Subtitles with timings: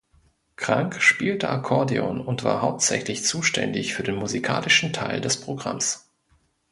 [0.55, 6.09] Krank spielte Akkordeon und war hauptsächlich zuständig für den musikalischen Teil des Programms.